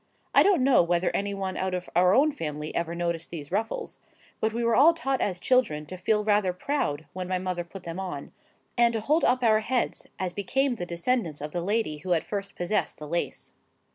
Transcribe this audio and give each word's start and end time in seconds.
I 0.33 0.41
don't 0.41 0.63
know 0.63 0.81
whether 0.81 1.15
any 1.15 1.35
one 1.35 1.55
out 1.57 1.75
of 1.75 1.87
our 1.95 2.15
own 2.15 2.31
family 2.31 2.73
ever 2.73 2.95
noticed 2.95 3.29
these 3.29 3.51
ruffles,—but 3.51 4.51
we 4.51 4.63
were 4.63 4.75
all 4.75 4.95
taught 4.95 5.21
as 5.21 5.37
children 5.39 5.85
to 5.85 5.95
feel 5.95 6.23
rather 6.23 6.53
proud 6.53 7.05
when 7.13 7.27
my 7.27 7.37
mother 7.37 7.63
put 7.63 7.83
them 7.83 7.99
on, 7.99 8.31
and 8.75 8.93
to 8.93 8.99
hold 8.99 9.23
up 9.23 9.43
our 9.43 9.59
heads 9.59 10.07
as 10.17 10.33
became 10.33 10.73
the 10.77 10.87
descendants 10.87 11.39
of 11.39 11.51
the 11.51 11.61
lady 11.61 11.99
who 11.99 12.13
had 12.13 12.25
first 12.25 12.55
possessed 12.55 12.97
the 12.97 13.07
lace. 13.07 13.53